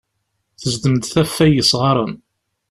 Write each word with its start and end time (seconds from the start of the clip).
Tezdem-d 0.59 1.03
taffa 1.11 1.45
n 1.49 1.53
yesɣaren. 1.55 2.13